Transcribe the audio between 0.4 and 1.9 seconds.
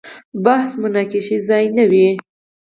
بحث مناقشې ځای نه